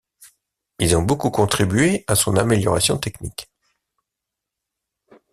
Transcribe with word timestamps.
Ils 0.79 0.95
ont 0.97 1.03
beaucoup 1.03 1.29
contribué 1.29 2.03
à 2.07 2.15
son 2.15 2.35
amélioration 2.35 2.97
technique. 2.97 3.51